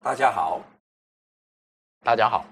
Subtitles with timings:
[0.00, 0.60] 大家好，
[2.04, 2.46] 大家好。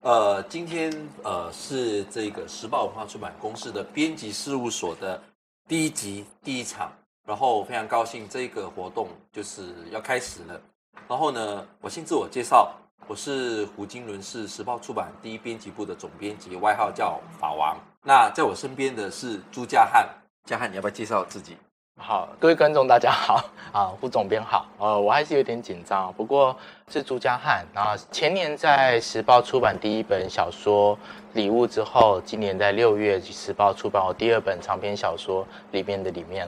[0.00, 0.90] 呃，今天
[1.22, 5.22] 呃是这个时报文化出版公司的编辑事务所的
[5.68, 6.92] 第一集第一场，
[7.24, 10.60] 然后非常高兴这个活动就是要开始了。
[11.06, 12.74] 然后呢，我先自我介绍，
[13.06, 17.76] 我是胡金伦，是时报出版第一编辑部的总编辑，外号叫法王。
[18.02, 20.08] 那在我身边的是朱家翰，
[20.46, 21.54] 家翰，你要不要介绍自己？
[22.00, 26.56] 好，各位观众大家好啊，胡总编好，呃，我还是有点紧张，不过
[26.88, 27.94] 是朱家翰啊。
[28.10, 30.96] 前年在时报出版第一本小说
[31.34, 36.46] 《礼物》之后，今年在六月时报出版我第二本长篇小说《里面的里面》。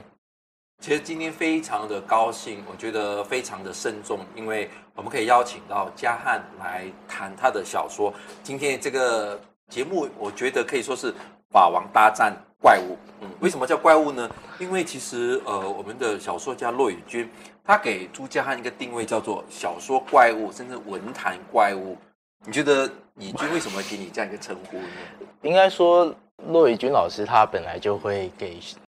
[0.79, 8.13] 其实今天非常的高兴，我觉得非常的慎重，因为我们可以邀请到嘉汉来谈他的小说。
[8.43, 11.13] 今天这个节目，我觉得可以说是
[11.51, 12.95] 法王大战怪物。
[13.21, 14.29] 嗯，为什么叫怪物呢？
[14.59, 17.29] 因为其实呃，我们的小说家骆以军，
[17.65, 21.97] 他给朱家汉一个定位叫做小说怪物，甚至文坛怪物。
[22.45, 24.87] 你觉得以军为什么给你这样一个称呼呢？
[25.41, 26.15] 应该说，
[26.49, 28.57] 骆以军老师他本来就会给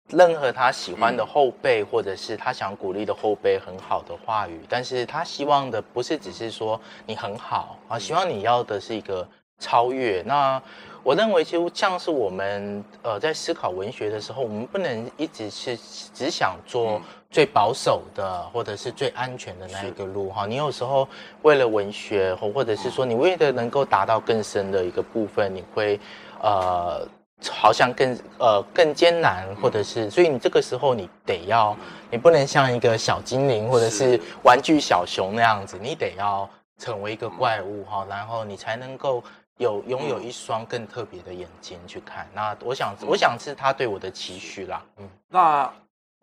[0.10, 9.28] 任何他喜欢的后辈，或者是他想鼓励的后辈很好的话语，但是他希望的不是只是说你很好啊，希望你要的是一个
[9.60, 10.24] 超越。
[10.26, 10.62] 那
[11.04, 15.78] 我认为，就像是我们呃在思考文学的时候，我们不能一直是
[16.14, 20.46] 只想做最保守的，或者是最安全的那一个路哈。
[20.46, 21.08] 你有时候
[21.44, 25.98] 为了文学，或或者是说你为了能够达到更深的一个部分，你会
[26.42, 27.08] 呃
[27.50, 31.76] 好像更呃更艰难，或者是所以你这个时候你得要，
[32.10, 39.24] 你不能像一个小精灵或者是玩具小熊那样子，你得要成为一个怪物哈，然后你才能够。
[39.60, 44.86] 有拥有一双更特别的眼睛去看，那我想，我想是他对我的期许啦。
[44.98, 45.74] 嗯，那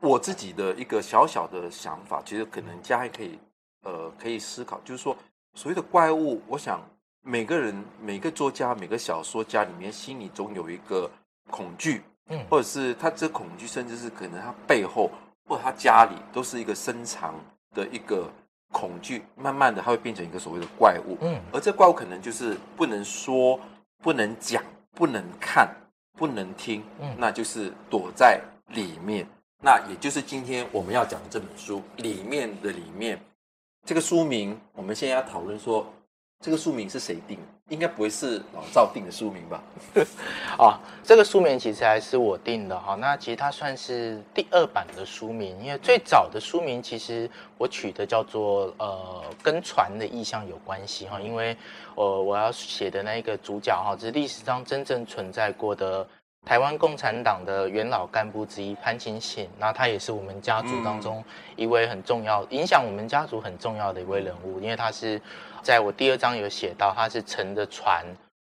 [0.01, 3.37] 我自己的一个小小的想法，其实可能家还可以，
[3.83, 5.17] 呃，可以思考，就是说，
[5.55, 6.81] 所谓的怪物，我想
[7.25, 11.11] 每个人、每个作家、每个小说家里面心里总有一个
[11.51, 15.11] 恐惧，嗯，或者是他这恐惧，甚至是可能他背后
[15.49, 17.35] 或他家里都是一个深藏
[17.75, 18.31] 的一个。
[18.73, 21.17] 恐惧慢慢的，它会变成一个所谓的怪物。
[21.21, 23.61] 嗯，而这怪物可能就是不能说、
[24.03, 24.61] 不能讲、
[24.97, 25.73] 不能看、
[26.19, 26.83] 不能听。
[26.99, 29.25] 嗯，那就是躲在里面。
[29.62, 33.17] 那也就是今天我们要讲的这本书里面的里面，
[33.87, 35.87] 这个书名，我们现在要讨论说。
[36.44, 37.38] 这个书名是谁定？
[37.71, 39.62] 应该不会是老赵定的书名吧？
[40.59, 42.94] 啊， 这个书名其实还是我定的哈。
[42.97, 51.19] 那其实它算是第二版的书名，因为最早的书名其实我取的叫做呃，跟船的意象有关系哈。
[51.19, 51.56] 因为
[51.94, 56.06] 呃，我要写的那一个主角哈，是历史上真正存在过的。
[56.44, 61.25] 台湾共产党的元老干部之一潘清信，那他也是我们家族当中
[61.56, 65.21] 一位很重要、影响我们家族很重要的一位人物，因为他是
[65.62, 68.05] 在我第二章有写到，他是乘着船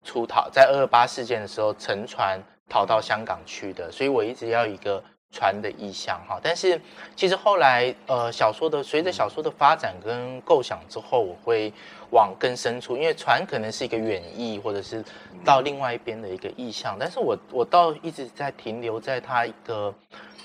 [0.03, 6.39] 出逃，在二二八事件的时候乘船逃到香港去的，所以我一直要一个船的意象哈。
[6.41, 6.81] 但是
[7.15, 11.71] 其实后来呃，小说的随着小说的发展跟构想之后，我会。
[12.13, 15.03] 往更深处，因为船可能是一个远意，或者是
[15.43, 19.91] 到另外一边的一个意向，但是我我倒一直在停留在他一个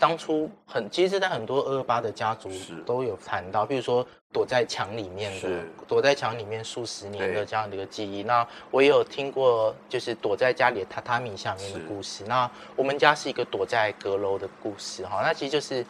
[0.01, 2.51] 当初很，其实，在很多二二八的家族
[2.87, 8.23] 都有谈到，比如说躲在墙里面的，躲在墙里面数十年的这样的一个记忆。
[8.23, 12.25] 那我也有听过，就是躲在家里的榻榻米下面的故事。
[12.27, 15.85] 那我们家是一个躲在阁楼的故事，哈，那其实就是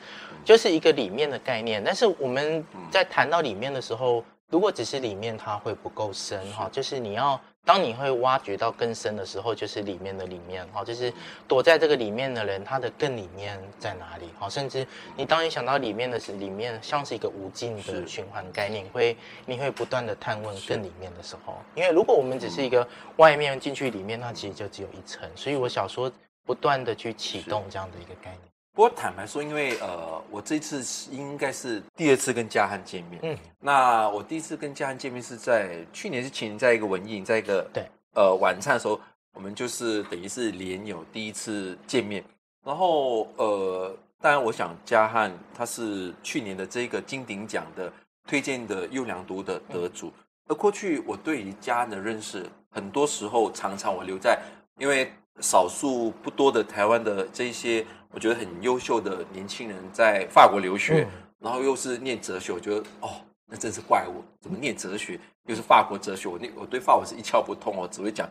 [0.44, 1.80] 就是一个里面的概念。
[1.84, 4.24] 但是我们在谈到里面的时候。
[4.50, 6.70] 如果只是里面，它会不够深哈。
[6.72, 10.82] 就是你要，当你会挖掘到更深的时候，就是里面的里面哈。
[10.82, 11.12] 就是
[11.46, 14.48] 躲在这个里面的人，他的更里面在哪里哈？
[14.48, 19.14] 甚至你当你想到里面的是里面，像是一个无尽的循环概念，会
[19.44, 21.58] 你会不断的探问更里面的时候。
[21.74, 25.28] 因为如果我们只是一个外面进去里面，那其实就只有一层。
[25.34, 26.10] 所以我小说
[26.46, 28.47] 不断的去启动这样的一个概念。
[28.78, 33.18] 不过坦白说，因为呃，我这次应该是第二次跟嘉翰见面。
[33.24, 37.84] 嗯，那我第一次跟嘉翰见面是在去年是前年，在一个文艺，在一个对
[38.14, 39.00] 呃晚餐的时候，
[39.34, 42.22] 我们就是等于是连友第一次见面。
[42.64, 47.92] 然后呃，当然我想嘉翰他是去年的这个金鼎奖的
[48.28, 50.06] 推荐的优良读的得主。
[50.06, 50.12] 嗯、
[50.50, 54.38] 而过去我对于家翰的认识，很多时候常常我留在
[54.78, 55.10] 因为
[55.40, 57.84] 少数不多的台湾的这些。
[58.10, 61.06] 我觉得很优秀的年轻人在法国留学，
[61.38, 66.26] 然后又是念哲学，我觉得哦，那真是怪物，怎么念哲学又是法国哲学？
[66.26, 68.26] 我那我对法文是一窍不通，我只会讲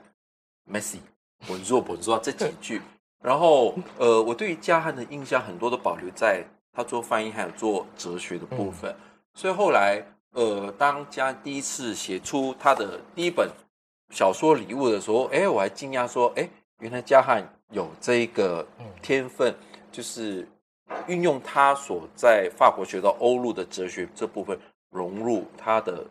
[0.67, 0.97] messy
[1.47, 2.81] 本座本座这几句。
[3.23, 6.43] 然后呃，我对于加汉的印象很多都保留在
[6.73, 8.91] 他做翻译还有做哲学的部分。
[8.91, 8.97] 嗯、
[9.35, 13.47] 所以后来呃，当加第一次写出他的第一本
[14.09, 18.65] 小说《礼物》的时候，哎，我还惊讶说，哎，原来加汉有这个
[19.01, 19.53] 天分，
[19.91, 20.47] 就是
[21.07, 24.57] 运用他所在法国学到欧陆的哲学这部分
[24.91, 26.05] 融入他的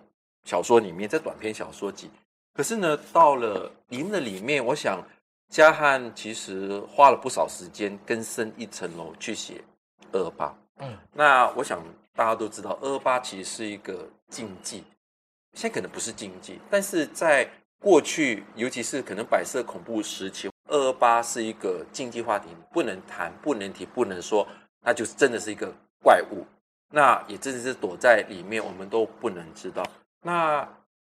[0.44, 2.10] 小说里面，在短篇小说集。
[2.52, 5.00] 可是呢，到了里面的里面，我想
[5.50, 9.62] 加汉其实花了不少时间，更深一层楼去写
[10.12, 10.56] 二二八。
[10.78, 11.82] 嗯，那我想
[12.14, 14.82] 大家都知道，二二八其实是一个禁忌，
[15.52, 17.48] 现在可能不是禁忌，但是在
[17.78, 24.46] 过去，尤其是可能白色恐怖时期，二二八是一个禁忌话题，不能谈，不能提，不能说，
[24.80, 25.72] 那就是真的是一个
[26.02, 26.44] 怪物。
[26.90, 29.84] 那也真的是躲在里面，我们都不能知道。
[30.22, 30.58] 那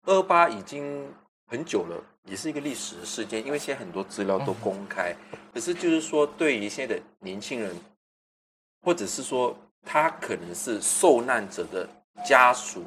[0.05, 1.13] 二二八已经
[1.47, 5.15] 很久了，也是一个历史的事件，因为现在很多资料都公开。
[5.53, 7.75] 可是就是说，对于现在的年轻人，
[8.83, 11.89] 或者是说他可能是受难者的
[12.25, 12.85] 家属，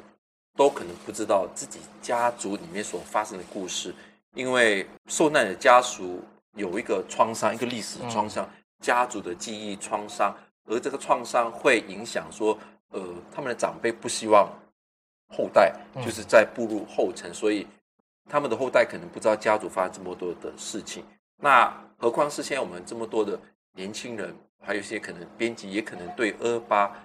[0.56, 3.94] 都可能不知道自己家族里面所发生的故事，
[4.34, 6.22] 因为受难的家属
[6.56, 8.48] 有一个创伤，一个历史创伤，
[8.80, 12.58] 家族的记忆创伤，而这个创伤会影响说。
[12.90, 13.02] 呃，
[13.34, 14.48] 他们的长辈不希望
[15.28, 17.66] 后代就是在步入后尘，所以
[18.30, 21.04] 他们的后代可能不知道家族发生这么多的事情。
[21.36, 21.68] 那
[21.98, 23.38] 何况是现在我们这么多的
[23.74, 24.32] 年轻人，
[24.64, 26.96] 还有一些可能编辑也可能对二二八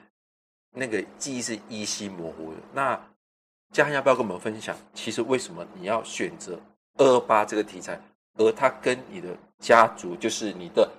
[0.70, 2.58] 那个记忆是依稀模糊的。
[2.74, 2.98] 那
[3.74, 4.78] 嘉汉要不要跟我们分享？
[4.94, 6.60] 其实为什么你要选择
[7.00, 8.00] 二二八这个题材，
[8.38, 9.30] 而它跟你的
[9.60, 10.90] 家族，就是你的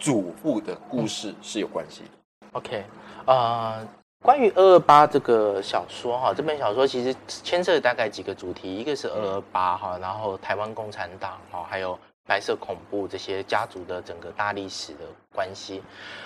[0.00, 2.84] 祖父的故事是有关系的？OK，
[3.26, 3.86] 啊、uh。
[4.24, 15.00] 关于二二八这个小说哈，这本小说其实牵涉大概几个主题，一个是二二八哈，然后台湾共产党哈，还有白色恐怖这些家族的整个大历史的
[15.34, 15.82] 关系，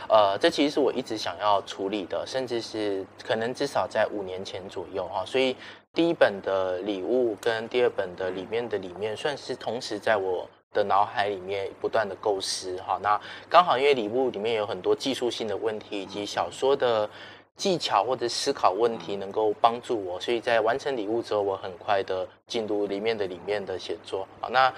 [0.08, 5.56] 呃，这其实是我一直想要处理的，甚至是可能至少在五年前左右哈，所以
[5.94, 12.98] 第一本的礼物跟第二本的里面的里面，算是同时在我的脑海里面不断的构思哈。
[13.02, 17.08] 那刚好因为礼物里面有很多技术性的问题，以及小说的。
[17.58, 24.24] 技巧或者思考问题能够帮助我，所以在完成礼物之后，我很快的进入里面的里面的写作。
[24.40, 24.72] 好，那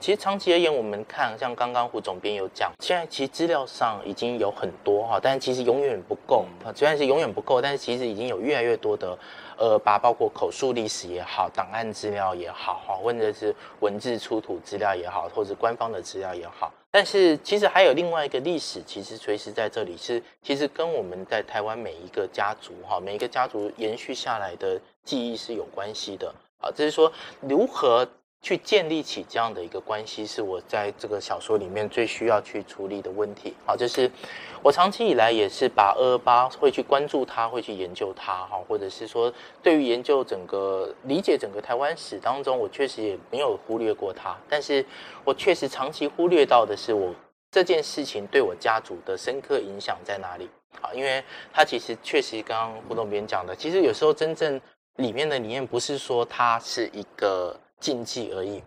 [0.00, 6.44] 其实长期而言，我们看像刚刚胡总编有讲，现在其实资料上已经有很多哈，但其实永远不够。
[6.74, 9.16] 虽然是永远不够，但是其实已经有越来越多的
[9.56, 16.72] 呃，把包括口述历史也好，档案资料也好，哈，或者是文字出土资料也好，或者官方的资料也好。
[16.90, 26.70] 但是其实还有另外一个历史，其实随时在这里是，其实跟我们在台湾每一个家族哈，每一个家族延续下来的记忆是有关系的啊。
[26.70, 28.08] 就是说如何。
[28.44, 33.54] 去建立起这样的一个关系，是我在这个小说里面最需要去处理的问题。
[33.64, 34.08] 好，就是
[34.62, 39.32] 我长期以来也是把二二八会去关注它，会去研究它，哈，或者是说
[39.62, 44.36] 对于研究整个理解整个台湾史当中，我确实也没有忽略过它。
[44.46, 44.84] 但是
[45.24, 47.14] 我确实长期忽略到的是，我
[47.50, 50.50] 这件事情对我家族的深刻影响在哪里？
[50.82, 54.60] 好，因为它其实确实刚刚胡总编讲的，其实有时候真正
[54.96, 57.58] 里面的理念不是说它是一个。
[57.84, 58.62] 禁忌而已，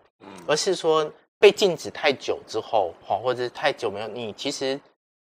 [0.45, 4.79] 而是说被禁止太久之后，哈，或者是太久没有你，其实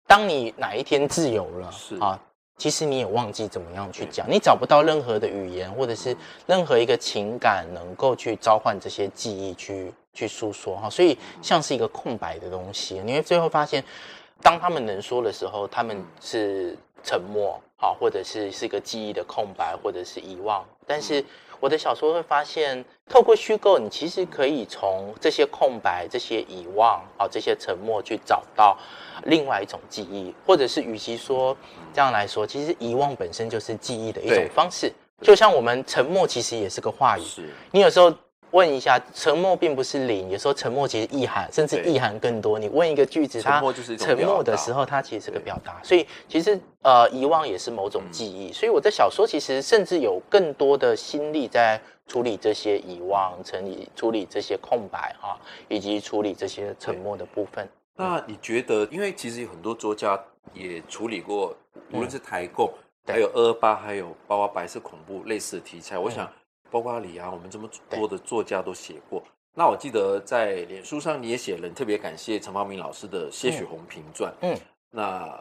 [0.07, 1.95] 当你哪一天自由了，是。
[1.97, 2.19] 啊，
[2.57, 13.83] 其实你也忘记怎么样去讲，你找不到任何的语言，或者是任何一个情感能够去召唤这些记忆去去诉说，哈，所以像是一个空白的东西，你会最后发现，
[14.41, 21.23] 当他们能说的时候，他们是沉默，好，或者是是一个记忆的空白，或者是遗忘，但是。
[21.59, 28.77] 我的小说会发现，透过虚构，你其实可以从这些空白、这些遗忘、啊这些沉默，去找到
[29.23, 31.55] 另外一种记忆，或者是与其说
[31.93, 34.91] 这样来说，其实遗忘本身就是记忆的一种方式。
[35.21, 37.23] 就像我们沉默，其实也是个话语。
[37.23, 38.13] 是你有时候。
[38.55, 42.57] 问一下，沉默并不是零，有时候沉默其实意涵，甚至意涵更多。
[42.57, 43.61] 你问一个句子，它
[43.99, 45.77] 沉默的时候，它其实是个表达。
[45.83, 48.53] 所以其实呃，遗忘也是某种记忆。
[48.53, 57.67] 所以我的小说其实甚至有更多的心力在处理这些遗忘，处理处理这些空白哈，以及处理这些沉默的部分。
[57.97, 60.17] 那你觉得，因为其实有很多作家
[60.53, 61.53] 也处理过，
[61.91, 62.71] 无论是台共，
[63.05, 66.25] 还有二二八，还有包括白色恐怖类似的题材，我想。
[66.75, 69.23] 包括李啊，我们这么多的作家都写过。
[69.53, 74.29] 那我记得在脸书上你也写了，特别感谢陈方明老师的《谢雪红评传》。
[74.41, 75.39] 嗯，那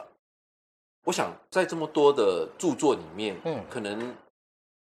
[1.03, 4.15] 我想在这么多的著作里面，嗯，可能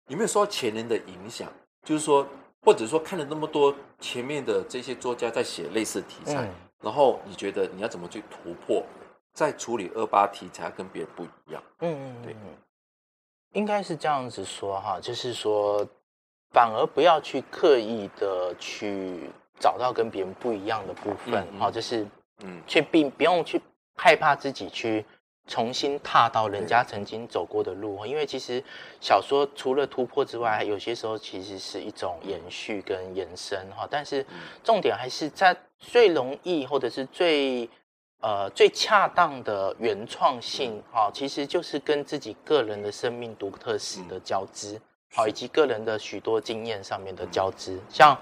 [0.08, 1.51] 有没有受到前人的影响？
[1.84, 2.25] 就是说，
[2.62, 6.50] 或者说看了那么多前面的这些作家在写类似的题材，
[6.82, 8.82] 然后你觉得你要怎么去突破，
[9.34, 11.62] 在处理二八题材跟别人不一样？
[11.80, 12.34] 嗯嗯，对，
[13.51, 15.86] 应该是这样子说哈，就是说，
[16.51, 22.08] 反而不要去刻意的去找到跟别人不一样的部分，好、嗯嗯，就是
[22.44, 23.62] 嗯，去并不用去
[23.96, 25.06] 害怕自己去。
[25.50, 28.62] 重新踏到人家曾经走过的路，因为其实
[29.00, 33.88] 小说除了突破之外，有些时候其实是一种延续跟延伸哈。
[33.89, 34.25] 但是
[34.62, 37.70] 重点还是在最容易或者是最
[38.20, 44.77] 呃最恰当的原创性哈，其实就是跟自己个人的生命独特史的交织，
[45.14, 47.80] 好，以及个人的许多经验上面的交织。
[47.90, 48.18] 像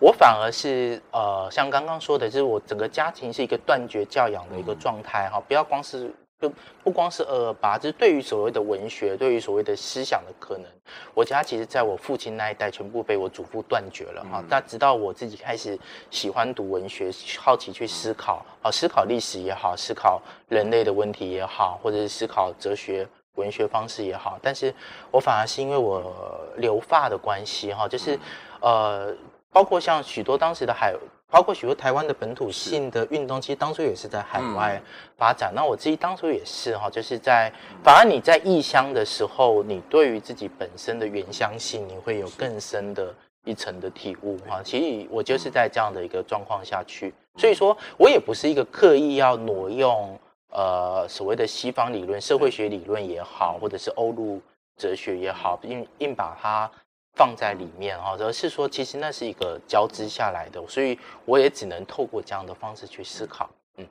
[0.00, 6.12] 我反而是呃，像刚刚说的，就是我整个家庭是一个断绝教养的一个状态哈，不要光是。
[6.40, 6.50] 就
[6.82, 10.64] 不光是二二八，就是对于所谓的文学，对于所谓的思想的可能，
[11.12, 14.42] 我家其实在我父亲那一代全部被我祖父断绝了哈。
[14.48, 15.78] 但直到我自己开始
[16.10, 20.18] 喜欢读文学，好奇去思考啊，思考历史也好，思考
[20.48, 24.74] 人类的问题也好，或者是思考哲学文学方式也好，但是
[25.10, 28.18] 我反而是因为我留发的关系哈，就是
[28.60, 29.14] 呃，
[29.52, 30.94] 包括像许多当时的海。
[31.32, 34.82] 包括许多台湾的本土性的运动，其实当初也是在海外
[35.16, 35.52] 发展。
[35.54, 37.48] 那我自己当初也是哈，就是在
[37.84, 44.60] 反而你在异乡的时候，你对于自己本身的原乡性，你会有更深的一层的体悟哈。
[44.64, 50.18] 其实我就是在这样的一个状况下去，所以说我也不是一个刻意要挪用
[50.50, 54.40] 呃所谓的西方理论、社会学理论也好，或者是欧陆
[54.76, 56.70] 哲学也好，硬硬把它。
[57.16, 63.50] 放在里面哈，而是说其实那是一个交织下来的，所以我也只能透过这样的方式去思考。
[63.78, 63.86] 嗯，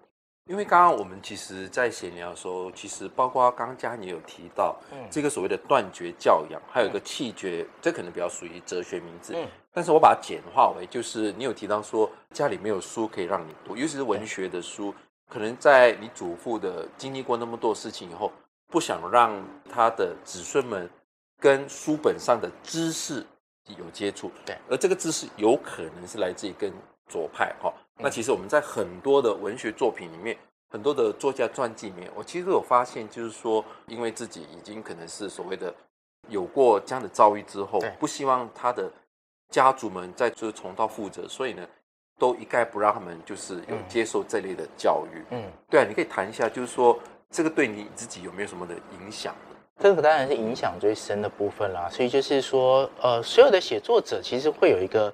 [0.45, 9.33] 因为刚刚我们其实，在闲聊的时候，其实包括刚刚嘉欣也有提到，嗯，这个所谓的断绝教养，还有一个弃绝，这可能比较属于哲学名字。
[9.35, 14.95] 嗯，但是我把它简化为，就是你有提到说家里没有书可以让你读，尤其是文学的书，
[15.29, 18.29] 可能在你祖父的经历过那么多事情以后，
[18.67, 20.89] 不想让他的子孙们。
[21.41, 23.25] 跟书本上的知识
[23.77, 26.69] 有接触，对，而这个知识有可能是来自于跟
[27.07, 27.73] 左派哈。
[27.95, 30.37] 那其实我们在很多的文学作品里面，
[30.69, 35.73] 很多的作家传记里面，我其实都有发现，就是说，因为自己已经可能是所谓的
[36.27, 38.91] 有过这样的遭遇之后，不希望他的
[39.49, 41.65] 家族们再就是重蹈覆辙，所以呢，
[42.19, 45.23] 都一概不让他们就是有接受这类的教育。
[45.31, 46.99] 嗯，对啊，你可以谈一下，就是说
[47.31, 49.33] 这个对你自己有没有什么的影响？
[49.81, 55.13] 这个当然是影响最深的部分啦，所以就是说，呃，所有的写作者其实会有一个，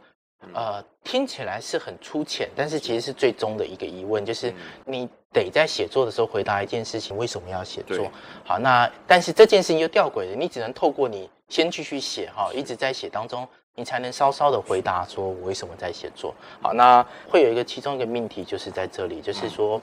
[0.54, 4.52] 呃，听起来是很粗浅，但是其实是最终的一个疑问，就是
[4.84, 8.12] 你得在写作的时候回答一件事情：为什么要写作？
[8.44, 16.34] 好，那但是这件事情又吊诡了，你只能透过你先继续写哈，一直在写当中，你才能稍稍的回答说我为什么在写作。
[16.62, 19.82] 好，那会有一个其中一个命题就是在这里，就是说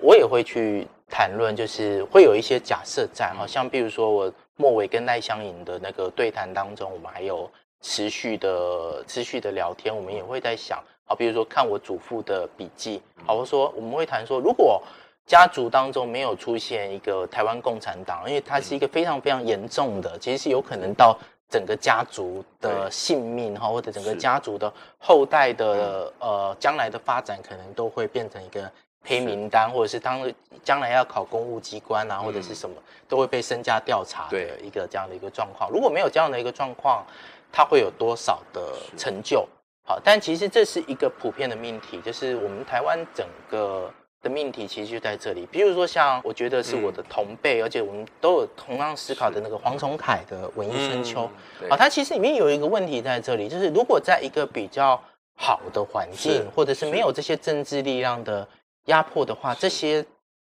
[0.00, 0.86] 我也会去。
[1.06, 7.48] 谈论就是会有一些假设在，好像比如说我末尾跟赖香吟的那个对谈当中，我们还有
[7.82, 14.82] 持续的持续的聊天，我们也会在想，好，比如说看我祖父的笔记，好，我说我们会谈说，如果
[15.26, 21.16] 家族当中没有出现一个台湾共产党，因为它是一个非常非常严重的，其实是有可能到
[21.54, 28.70] 整个家族的性命哈，或者整个家族的后代的呃将来的发展，可能都会变成一个。
[29.06, 30.32] 黑名单，或者是当
[30.62, 32.74] 将来要考公务机关啊，或者是什么，
[33.06, 35.70] 都会被身家调查的一个这样的一个状况。
[35.70, 37.04] 如果没有这样的一个状况，
[37.52, 38.62] 他会有多少的
[38.96, 39.46] 成就？
[39.86, 43.92] 好，但其实这是一个普遍的命题，就是我们台湾整个
[44.24, 45.46] 的命题其实就在这里。
[45.52, 51.30] 比如说，像我觉得是我的同辈，而且我们都有同样思考的那个黄崇凯的《文艺春秋》。
[51.70, 55.00] 啊，它其实里面有一个问题在这里，就是如果在一个比较
[55.36, 58.48] 好的环境，或者是没有这些政治力量的。
[58.88, 60.04] 压迫的话，这些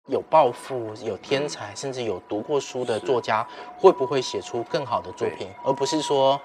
[0.08, 5.50] 有抱负、有天才，甚至有读过书的作家，会不会写出更好的作品？
[5.64, 6.42] 而不是说，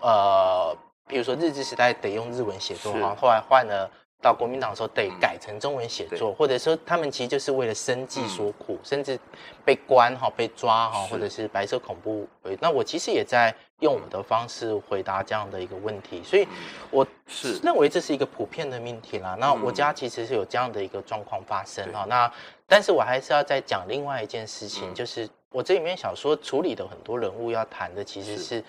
[0.00, 0.72] 呃，
[1.08, 3.90] 比如说日治时代得用日文写作，哈，后来换了。
[4.24, 9.20] 到国民党的时候得改成中文写作，或者说他们其实就是为了生计所苦，甚至
[9.66, 12.26] 被关哈、被抓哈，或者是白色恐怖。
[12.58, 16.48] 那我其实也在用我的方式回答这样的一个问题，所以
[16.90, 19.36] 我是认为这是一个普遍的命题啦。
[19.38, 22.06] 那我家其实是有这样的一个状况发生哈。
[22.08, 22.32] 那
[22.66, 28.64] 但是我还是要再讲另外一件事情，就是我这里面小说处理的很多人物要谈的其实是，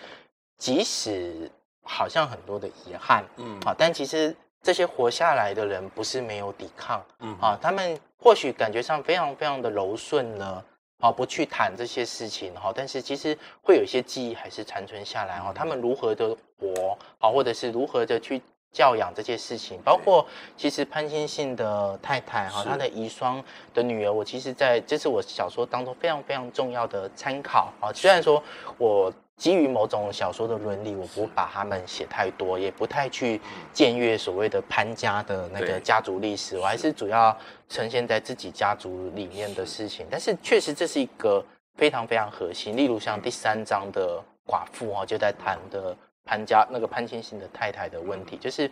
[0.58, 1.50] 即使
[1.82, 4.36] 好像很多的遗憾，嗯，好，但其实。
[4.66, 10.64] 这些活下来的人不是没有抵抗，嗯啊，他们或许感觉上非常非常的柔顺呢，
[11.02, 18.42] 啊，不去谈这些事情哈，但是其实会有一些记忆还是残存下来哈，他们如何的活，啊，或者是如何的去
[18.72, 20.26] 教养这些事情，包括
[20.58, 27.94] 其实潘金信的太太哈，他的遗孀的女儿，我其实在这是我小说当中非常非常重要的参考啊。
[27.94, 28.42] 虽然说
[28.80, 33.40] 我基于某种小说的伦理，我不把他们写太多，也不太去
[33.74, 37.36] 僭越所谓的潘家的那个家族历史，我还是主要
[37.70, 40.06] 呈现在自己家族里面的事情。
[40.10, 45.96] 但是确实这是一个非常非常核心，例如像第三章的寡妇哦，就在谈的。
[46.28, 48.68] 潘家那个潘千信的太太的问题，就是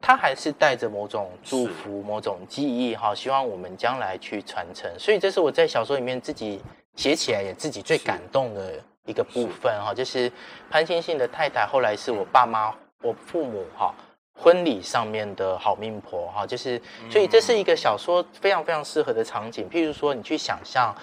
[0.00, 4.90] 他还是带着某种祝福、某种记忆哈，希望我们将来去传承。
[4.98, 6.60] 所以这是我在小说里面自己
[6.96, 10.30] 写起来也自己最感动的一个部分哈，就是
[10.70, 13.94] 潘兴信的太太后来是我爸妈、我父母哈
[14.34, 16.80] 婚礼上面的好命婆哈，就是
[17.10, 19.68] 所以这是一个小说非常非常适合的场景。
[19.68, 20.94] 譬如说，你去想象。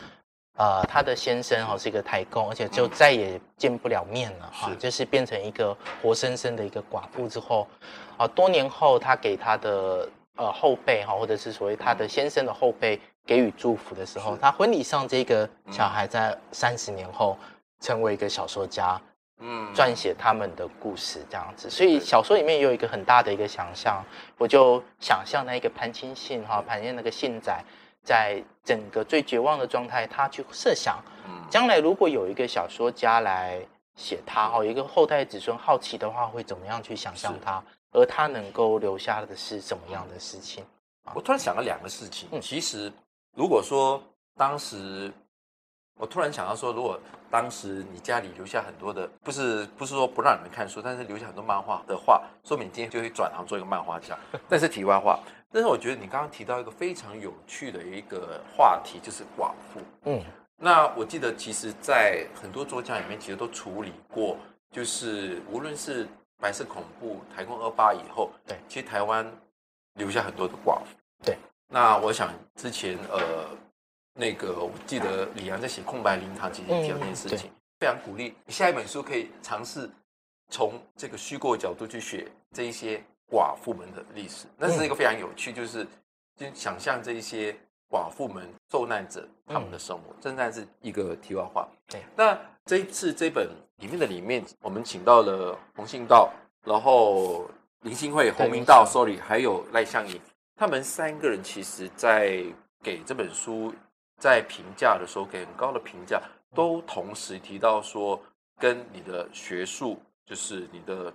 [0.59, 7.65] 呃，他的先生哈是一个台工，而且就再也见不了面了哈，就是变成一个活生生的一个寡妇之后，
[8.17, 17.37] 啊，多年后他给他的呃后辈哈，或者是所谓他的先生的后辈给予祝福的时候，他婚礼上这个小孩在三十年后
[17.79, 18.99] 成为一个小说家，
[19.39, 24.03] 嗯，撰写他们的故事这样子，所以小说里面也有一个很大的一个想象，
[24.37, 27.63] 我就想象那个潘青信哈，潘兴那个信仔。
[28.01, 30.97] 在整个最绝望的状态，他去设想，
[31.49, 33.59] 将来如果有一个小说家来
[33.97, 37.61] 写他，哦，一个后代子孙好奇的话，会怎么样去想象他？
[37.91, 40.63] 而他能够留下的是什么样的事情？
[41.13, 42.29] 我突然想了两个事情。
[42.39, 42.91] 其实，
[43.35, 44.01] 如果说
[44.37, 45.11] 当时，
[45.99, 46.97] 我突然想到说，如果
[47.29, 54.17] 当时你家里留下很多的，不是不是说不让你们看书，但是留下很多漫画的话，说明你今天就会转行做一个漫画家。
[54.47, 55.19] 但是题外话。
[55.51, 59.81] 但是我觉得你刚刚提到一个非常有趣的一个话题，就是寡妇。
[60.05, 60.23] 嗯，
[60.55, 64.37] 那我记得其实，在很多作家里面，其实都处理过，
[64.71, 66.07] 就是无论是
[66.39, 69.29] 白色恐怖、台共二八以后，对，其实台湾
[69.95, 70.95] 留下很多的寡妇。
[71.25, 71.35] 对，
[71.67, 73.45] 那我想之前呃，
[74.19, 79.89] 那个我记得李阳在写《空白灵堂》其实提到这件事情，非常鼓励你下一本书可以尝试
[80.49, 83.01] 从这个虚构角度去写这一些。
[83.31, 85.85] 寡妇们的历史，那是一个非常有趣，就是
[86.35, 87.55] 就想象这一些
[87.87, 91.69] 寡妇们受难者他们的生活，正在是一个题外话。
[91.87, 96.33] 对，那这一次这本里面的里面，我们请到了洪信道，
[96.65, 97.47] 然后
[97.81, 100.19] 林信惠、洪明道，sorry，还有赖向颖，
[100.55, 102.43] 他们三个人其实在
[102.81, 103.71] 给这本书
[104.19, 106.21] 在评价的时候给很高的评价，
[106.53, 108.21] 都同时提到说，
[108.57, 111.11] 跟你的学术就是你的。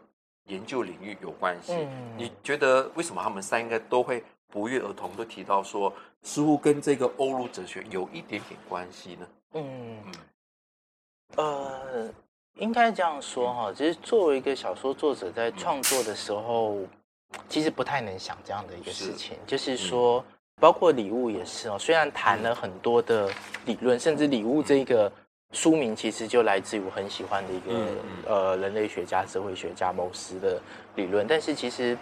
[0.48, 5.90] 研究领域有关系，嗯，你觉得为什么他们三个都会不约而同都提到说，
[6.20, 9.26] 似乎跟这个欧陆哲学有一点点关系呢？
[9.54, 10.02] 嗯，
[11.36, 12.10] 呃，
[12.56, 16.80] 应该这样说哈，其实作为一个小说作者在创作的时候，
[17.48, 19.40] 其实不太能想这样的一个事情，是。
[19.46, 20.22] 就是说，
[20.60, 23.28] 包括礼物也是哦，虽然谈了很多的
[23.66, 25.10] 理论，甚至礼物这个。
[25.52, 30.60] 书名其实就来自于我很喜欢的一个、嗯嗯、呃人类学家、社会学家某斯的
[30.96, 31.96] 理论，但是其实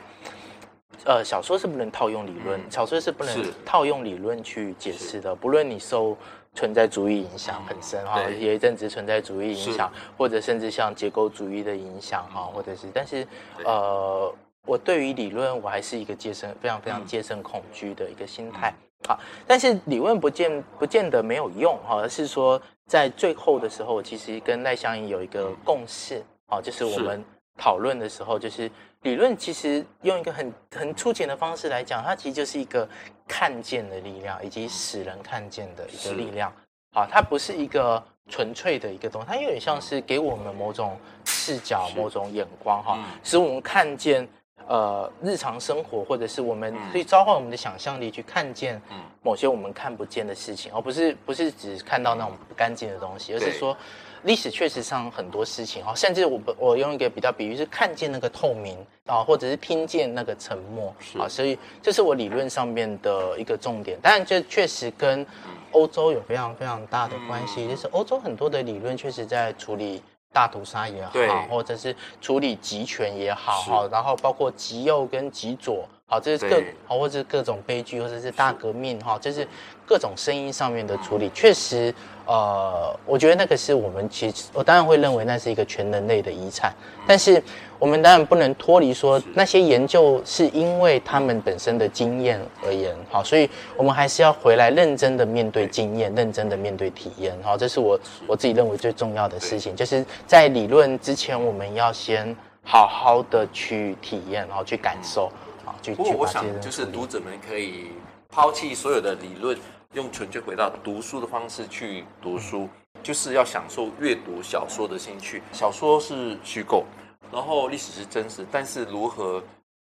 [1.05, 5.35] 呃小说是不能套用理论，嗯、小说是不能套用理论去解释的。
[5.35, 6.17] 不论你受
[6.55, 13.27] 存在主义影响很深哈，有一阵子存在主义影响，或者甚至像结构主义的影响哈，或者是，但是
[13.67, 14.35] 呃，
[14.67, 18.73] 我对于理论我还是一个戒慎非常非常戒慎恐惧的一个心态。
[19.09, 22.61] 好，但是理论不见不见得没有用哈，而是说。
[22.85, 27.25] 在最后的时候，其实跟赖香盈有一个共识，好，就是我们
[27.57, 28.71] 讨论的时候，就是
[29.03, 32.87] 理论其实用一个很很粗浅的方式来讲，它其实就是一个
[33.27, 36.53] 看见的力量，以及使人看见的一个力量，
[36.93, 44.29] 好，它不是一个纯粹的一个东西，它有点像是给我们某种视角、某种眼光，哈，使我们看见。
[44.67, 48.81] 呃，日常生活，或者是我们可以召唤我们的想象力去看见
[49.23, 53.77] 某些我们看不见的事情，而不是不是只看到那种不干净的东西，而是说
[54.23, 63.99] 历史确实上很多事情哦，甚至我我用一个比较比喻是看见那个透明啊，或者是听见那个沉默啊，所以这是我理论上面的一个重点。
[64.01, 65.27] 当然，这确实跟
[65.73, 70.03] 欧洲有非常非常大的关系，就是欧洲很多的理论确实在处理。
[70.33, 71.13] 大屠杀也好，
[71.51, 79.49] 或者是处理集权也好，哈，然后包括极右跟极左，好，这是各，好，或者是各种悲剧，或者是大革命，哈，这是
[79.87, 81.95] 各种声音上面的处理，确实。
[82.27, 86.73] 呃，我觉得那个是我们其实，我当然会认为那是一个全人类的遗产，
[87.07, 87.43] 但是
[87.79, 105.29] 我们当然不能脱离说那些研究是因为他们本身的经验而言，好，所以我们还是要回来认真的面对经验，认真的面对体验，好，这是我我自己认为最重要的事情，就是在理论之前，我们要先好好的去体验，然后去感受，
[105.65, 105.95] 啊、嗯，去。
[105.95, 107.93] 不过我想，就是读者们可以
[108.29, 109.59] 抛弃所有的理论，
[109.95, 112.69] 用纯粹回到读书的方式去读书，
[113.03, 115.43] 就是要享受阅读小说的兴趣。
[115.53, 116.85] 小说是虚构，
[117.31, 119.43] 然后历史是真实，但是如何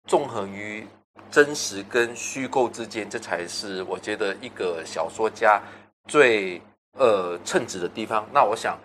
[0.07, 0.85] 纵横于
[1.31, 5.61] 真实跟虚构之间，这才是我觉得一个小说家
[6.07, 6.61] 最
[6.97, 8.27] 呃称职的地方。
[8.33, 8.77] 那我想。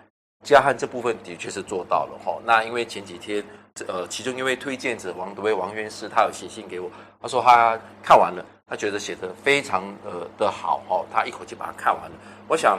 [0.45, 2.37] 嘉汉这部分的确是做到了哈。
[2.43, 3.41] 那因为前几天，
[3.87, 12.11] 呃，其中一位推荐者王德威王院士，他有写信给我，他说他看完了，他觉得写的非常呃的好哈，他一口气把它看完了。
[12.47, 12.77] 我想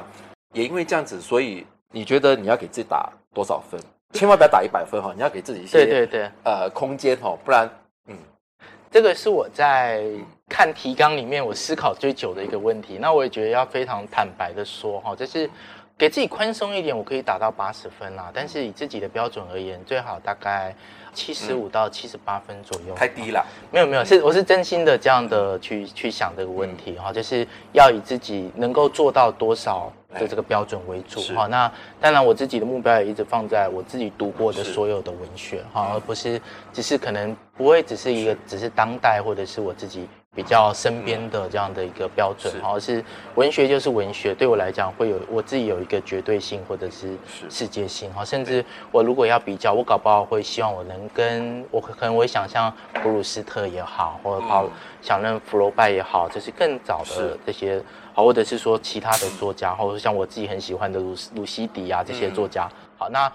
[0.52, 3.80] 也因为这样子，所以你觉得你要给自己打多少分？
[4.12, 7.68] 千万不要打一百分哈，你要给自己一些对对对呃空间哈，不然
[8.06, 8.16] 嗯，
[8.88, 10.04] 这个是我在
[10.48, 12.98] 看提纲里面我思考最久的一个问题。
[13.00, 15.50] 那我也觉得要非常坦白的说哈，就是。
[15.96, 18.28] 给自己宽松一点，我可以打到八十分啦。
[18.34, 20.74] 但是以自己的标准而言，最好大概
[21.12, 22.94] 七十五到七十八分左右。
[22.96, 23.46] 太低了。
[23.70, 31.46] 没有没有，是我是真心的这样的去去想这个问题哈，就是要以自己能够做到多少的这个标准为主哈。
[31.46, 40.08] 那当然，我自己的目标也一直放在我自己读过的所有的文学哈，而不是只是可能不会只是一个只是当代或者是我自己。
[40.34, 43.04] 比较身边的这样的一个标准，哈，是
[43.36, 47.16] 文学就是文学，对我来讲会有我自己有一个绝对性或者是
[47.48, 54.68] 世界性，哈，甚至我如果要比较，我搞不好会希望我能跟我可能我会想象普鲁斯特也好，或者跑
[55.00, 57.80] 想认福楼拜也好，就是更早的这些，
[58.12, 62.68] 好，或者是说其他的作家，或者像我自己很喜欢的鲁鲁西迪啊这些作家，
[62.98, 63.30] 好，那。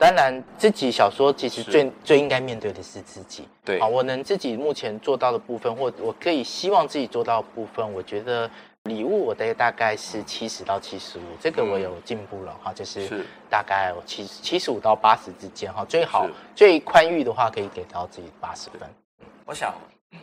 [0.00, 3.46] 当然，自己小说其实最最应该面对的是自己。
[3.62, 8.50] 对，啊，我能自己目前做到的部分，或我可以希望自己做到的部分，我觉得
[8.84, 18.88] 礼物我的大概是七十到七十五，这个我有进步了哈，就是大概七七十五到八十之间哈，最好最宽裕的话可以给到自己八十分。
[19.44, 19.74] 我想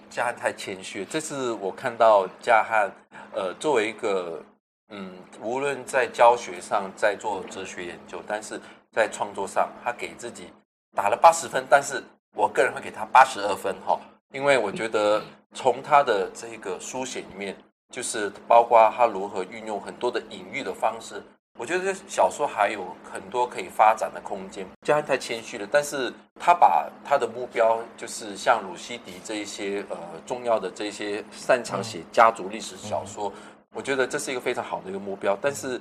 [0.10, 2.92] 嘉汉太谦虚，这是我看到嘉汉
[3.32, 4.44] 呃作为一个
[4.90, 8.60] 嗯，无论在教学上，在做哲学研究，但是。
[8.98, 10.52] 在创作上，他给自己
[10.96, 14.00] 打了八十分，但是我个人会给他八十二分哈，
[14.34, 15.22] 因为我觉得
[15.54, 17.56] 从他的这个书写里面，
[17.94, 21.22] 就是包括他如何运用很多的隐喻的方式，
[21.60, 24.66] 我觉得这小说还有很多可以发展的空间。
[24.82, 33.32] 这样太谦虚了，但是他把他的目标就是像鲁西迪这一些呃重要的这些擅长写家族历史小说，
[33.76, 35.80] 我觉得这是一个非常好的一个目标，但是。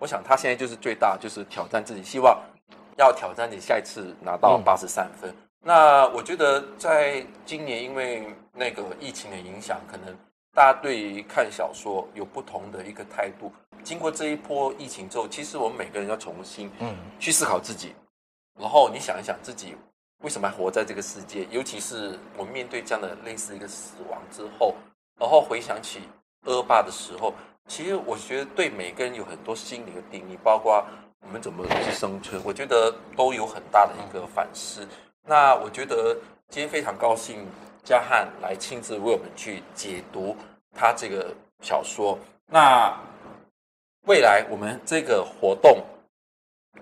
[0.00, 2.36] 我想他现在就是最大，就是挑战自己，希望
[2.96, 5.30] 要挑战你下一次拿到八十三分。
[5.30, 5.36] 嗯。
[5.66, 10.14] 那我觉得在今年，因为那个疫情的影响，可能
[10.54, 13.52] 大家对于看小说有不同的一个态度。
[13.82, 17.94] 经过这一波疫情之后，其实我们每个人要重新嗯去思考自己，
[18.60, 19.76] 然后你想一想自己
[20.22, 24.74] 为什么还活在这个世界，尤其是我们面对这样的类似一个死亡之后，
[25.20, 26.02] 然后回想起
[26.46, 27.34] 恶霸的时候。
[27.66, 30.84] 其实我觉得对每个人有很多心理的定义，包括
[31.26, 34.86] 我们怎么去生存，我觉得都有很大的一个反思。
[35.26, 36.14] 那我觉得
[36.48, 37.46] 今天非常高兴
[37.82, 40.36] 嘉汉来亲自为我们去解读
[40.74, 42.18] 他这个小说。
[42.46, 42.94] 那
[44.06, 45.82] 未来我们这个活动，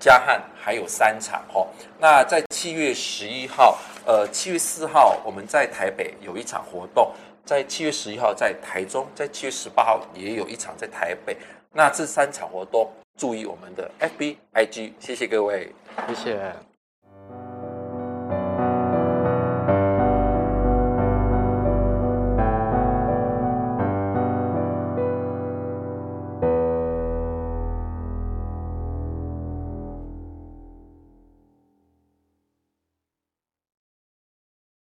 [0.00, 1.68] 嘉汉还有三场哦。
[1.98, 7.12] 那在七月十一号，呃，七月四号我们在台北有一场活动。
[7.44, 11.36] 在七月十一号在台中，在七月十八号也有一场在台北。
[11.72, 15.72] 那这三场活动，注意我们的 FB、IG，谢谢各位，
[16.08, 16.71] 谢谢。